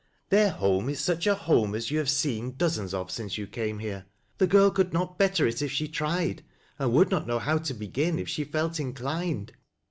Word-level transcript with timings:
Their 0.29 0.49
home 0.49 0.89
is 0.89 0.99
such 0.99 1.27
a 1.27 1.35
home 1.35 1.75
as 1.75 1.91
you 1.91 1.99
have 1.99 2.09
seen 2.09 2.55
dozens 2.55 2.91
of 2.91 3.11
since 3.11 3.37
you 3.37 3.45
came 3.45 3.77
here; 3.77 4.05
the 4.39 4.47
girl 4.47 4.71
could 4.71 4.93
not 4.93 5.19
better 5.19 5.45
it 5.45 5.61
if 5.61 5.71
she 5.71 5.87
tried, 5.87 6.43
and 6.79 6.91
would 6.91 7.11
not 7.11 7.27
know 7.27 7.37
how 7.37 7.59
to 7.59 7.73
begin 7.75 8.17
if 8.17 8.27
she 8.27 8.43
felt 8.43 8.79
inclined. 8.79 9.51